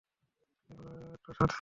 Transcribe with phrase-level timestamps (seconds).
[0.69, 1.49] ওগুলোর একটা স্বাদ ছিল।